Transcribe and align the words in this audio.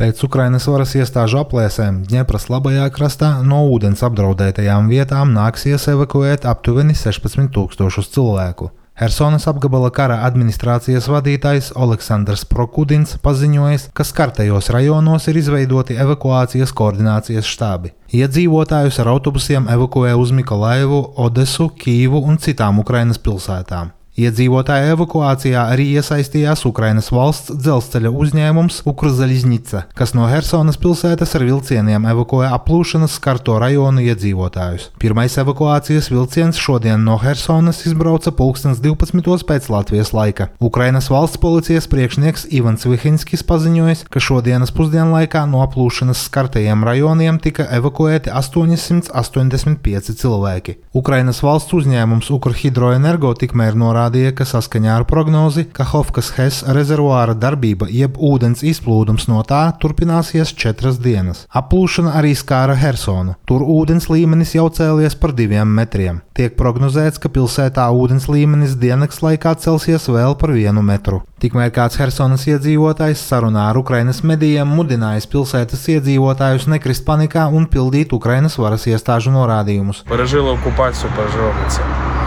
Pēc 0.00 0.22
Ukrainas 0.24 0.64
varas 0.64 0.94
iestāžu 0.96 1.36
aplēsēm 1.42 1.98
Dņepras 2.08 2.46
labajā 2.48 2.86
krastā 2.94 3.28
no 3.44 3.58
ūdens 3.68 4.00
apdraudētajām 4.06 4.88
vietām 4.88 5.34
nāksies 5.34 5.84
evakuēt 5.92 6.46
aptuveni 6.48 6.96
16 6.96 7.50
tūkstošus 7.52 8.08
cilvēku. 8.14 8.70
Helsonas 8.96 9.44
apgabala 9.52 9.90
kara 9.92 10.16
administrācijas 10.24 11.10
vadītājs 11.12 11.70
Aleksandrs 11.76 12.46
Prokudins 12.48 13.18
paziņojis, 13.20 13.90
ka 13.92 14.08
skartajos 14.08 14.72
rajonos 14.72 15.28
ir 15.28 15.42
izveidoti 15.42 16.00
evakuācijas 16.00 16.72
koordinācijas 16.80 17.52
štābi. 17.52 17.92
Iedzīvotājus 18.16 19.04
ar 19.04 19.12
autobusiem 19.18 19.68
evakuē 19.68 20.16
uz 20.16 20.32
Mikolaivu, 20.32 21.04
Odesu, 21.28 21.68
Kīvu 21.76 22.24
un 22.24 22.40
citām 22.40 22.80
Ukrainas 22.80 23.20
pilsētām. 23.20 23.92
Iedzīvotāju 24.18 24.90
evakuācijā 24.96 25.60
arī 25.70 25.84
iesaistījās 25.94 26.64
Ukrainas 26.66 27.12
valsts 27.14 27.52
dzelzceļa 27.54 28.10
uzņēmums 28.10 28.80
Ukrzaļiznica, 28.90 29.84
kas 29.94 30.12
no 30.18 30.26
Helsonas 30.26 30.76
pilsētas 30.82 31.36
ar 31.38 31.44
vilcieniem 31.46 32.08
evakuē 32.10 32.48
aplūšanas 32.56 33.14
skarto 33.20 33.54
rajonu 33.62 34.02
iedzīvotājus. 34.02 34.88
Pirmais 35.00 35.36
evakuācijas 35.38 36.10
vilciens 36.10 36.58
šodien 36.58 37.04
no 37.06 37.20
Helsonas 37.22 37.84
izbrauca 37.86 38.32
pulkstens 38.34 38.82
12. 38.82 39.46
pēc 39.46 39.70
Latvijas 39.70 40.10
laika. 40.16 40.48
Ukrainas 40.58 41.06
valsts 41.12 41.38
policijas 41.38 41.86
priekšnieks 41.92 42.48
Ivans 42.50 42.88
Vihinskis 42.90 43.46
paziņojis, 43.46 44.04
ka 44.10 44.18
šodienas 44.18 44.74
pusdienlaikā 44.74 45.44
no 45.46 45.62
aplūšanas 45.62 46.26
skartajiem 46.26 46.82
rajoniem 46.84 47.38
tika 47.38 47.68
evakuēti 47.78 48.34
885 48.34 50.12
cilvēki. 50.18 50.76
Ukrainas 50.98 51.44
valsts 51.46 51.78
uzņēmums 51.78 52.34
Ukrhidroenergo 52.34 53.32
tikmēr 53.38 53.78
norādīja, 53.78 54.08
norādīja, 54.10 54.34
ka 54.34 54.44
saskaņā 54.44 54.96
ar 54.98 55.04
prognozi 55.06 55.66
Kahovkas 55.70 56.32
Hess 56.36 56.64
rezervuāra 56.66 57.34
darbība, 57.34 57.86
jeb 57.88 58.18
ūdens 58.18 58.62
izplūdums 58.62 59.28
no 59.28 59.42
tā, 59.42 59.72
turpināsies 59.80 60.54
četras 60.54 60.98
dienas. 60.98 61.46
Aplūšana 61.54 62.16
arī 62.18 62.34
skāra 62.34 62.74
Hersonu. 62.74 63.36
Tur 63.46 63.62
ūdens 63.62 64.08
līmenis 64.10 64.54
jau 64.54 64.68
cēlies 64.68 65.14
par 65.14 65.32
diviem 65.32 65.68
metriem. 65.68 66.22
Tiek 66.34 66.56
prognozēts, 66.56 67.20
ka 67.20 67.28
pilsētā 67.28 67.86
ūdens 67.90 68.28
līmenis 68.28 68.76
dienas 68.76 69.22
laikā 69.22 69.54
celsies 69.58 70.08
vēl 70.08 70.36
par 70.38 70.50
vienu 70.52 70.82
metru. 70.82 71.22
Tikmēr 71.40 71.70
kāds 71.72 71.98
Helsinas 72.00 72.46
iedzīvotājs 72.48 73.22
sarunā 73.30 73.70
ar 73.70 73.78
Ukrainas 73.80 74.22
medijiem 74.24 74.68
mudinājis 74.68 75.28
pilsētas 75.30 75.86
iedzīvotājus 75.94 76.68
nekrist 76.68 77.06
panikā 77.06 77.46
un 77.48 77.68
pildīt 77.70 78.12
Ukrainas 78.16 78.58
varas 78.60 78.88
iestāžu 78.90 79.32
norādījumus. 79.36 80.04
Paražila 80.10 80.56
okupācija, 80.58 81.12
paražila 81.16 81.52
okupācija. 81.54 82.19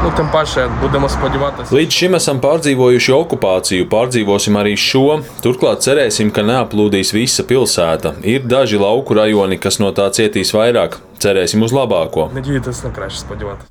Nu, 0.00 0.08
Tiem 0.16 0.30
pašiem 0.32 0.78
būdam 0.80 1.04
spēļoties. 1.12 1.72
Līdz 1.76 1.96
šim 1.98 2.16
esam 2.16 2.38
pārdzīvojuši 2.40 3.12
okupāciju, 3.12 3.88
pārdzīvosim 3.92 4.56
arī 4.56 4.72
šo. 4.80 5.18
Turklāt 5.44 5.84
cerēsim, 5.84 6.30
ka 6.32 6.40
neaplūdīs 6.48 7.12
visa 7.12 7.44
pilsēta. 7.44 8.14
Ir 8.24 8.48
daži 8.48 8.80
lauku 8.80 9.18
rajoni, 9.18 9.60
kas 9.60 9.76
no 9.82 9.92
tā 9.92 10.08
cietīs 10.16 10.54
vairāk. 10.56 10.96
Cerēsim 11.20 11.60
uz 11.60 11.72
labāko. 11.76 12.22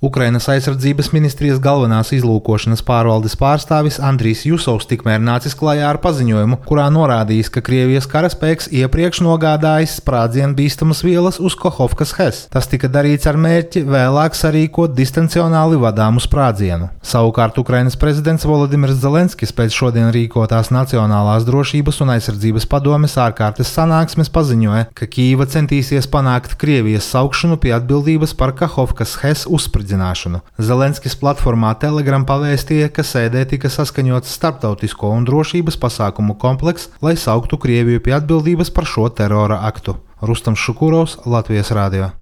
Ukrainas 0.06 0.46
aizsardzības 0.54 1.08
ministrijas 1.16 1.58
galvenās 1.58 2.12
izlūkošanas 2.14 2.84
pārvaldes 2.86 3.34
pārstāvis 3.42 3.96
Andrijs 4.06 4.44
Jusovs 4.46 4.86
tikmēr 4.92 5.18
nācis 5.18 5.56
klajā 5.58 5.88
ar 5.90 5.98
paziņojumu, 6.04 6.60
kurā 6.70 6.86
norādījis, 6.94 7.50
ka 7.56 7.64
Krievijas 7.66 8.06
karaspēks 8.12 8.70
iepriekš 8.70 9.24
nogādājis 9.26 9.96
sprādzienu 9.98 10.54
bīstamas 10.60 11.02
vielas 11.02 11.40
uz 11.42 11.56
Kohovkas 11.58 12.14
Hes. 12.20 12.44
Tas 12.54 12.70
tika 12.70 12.86
darīts 12.86 13.26
ar 13.26 13.42
mērķi 13.42 13.82
vēlāk 13.90 14.38
sarīkot 14.38 14.94
distancionāli 14.94 15.82
vadāmu 15.82 16.22
sprādzienu. 16.22 16.92
Savukārt 17.02 17.58
Ukrainas 17.58 17.98
prezidents 17.98 18.46
Volodims 18.46 18.94
Zelenskis 19.02 19.56
pēc 19.58 19.74
šodien 19.74 20.14
rīkotās 20.14 20.70
Nacionālās 20.70 21.50
drošības 21.50 22.04
un 22.06 22.14
aizsardzības 22.20 22.70
padomes 22.70 23.18
ārkārtas 23.18 23.74
sanāksmes 23.74 24.30
paziņoja, 24.38 24.92
ka 24.94 25.10
Kīva 25.10 25.50
centīsies 25.50 26.06
panākt 26.14 26.54
Krievijas 26.62 27.10
saukšanu 27.10 27.39
saukšanu 27.40 27.56
pie 27.56 27.72
atbildības 27.72 28.34
par 28.36 28.52
Kahovkas 28.52 29.16
Hes 29.22 29.46
uzspridzināšanu. 29.48 30.42
Zelenskis 30.60 31.16
platformā 31.16 31.72
Telegram 31.80 32.26
pavēstīja, 32.28 32.90
ka 32.92 33.00
sēdē 33.00 33.46
tika 33.48 33.72
saskaņots 33.72 34.36
starptautisko 34.36 35.08
un 35.16 35.24
drošības 35.24 35.80
pasākumu 35.80 36.36
komplekss, 36.36 36.92
lai 37.00 37.16
sauktu 37.16 37.56
Krieviju 37.56 38.04
pie 38.04 38.18
atbildības 38.20 38.76
par 38.76 38.84
šo 38.84 39.08
terora 39.08 39.64
aktu. 39.72 39.96
Rustams 40.20 40.60
Šukurovs, 40.60 41.22
Latvijas 41.24 41.72
Rādio. 41.72 42.12